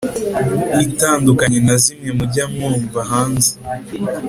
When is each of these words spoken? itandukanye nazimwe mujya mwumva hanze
itandukanye 0.85 1.59
nazimwe 1.65 2.09
mujya 2.17 2.43
mwumva 2.53 2.99
hanze 3.11 3.51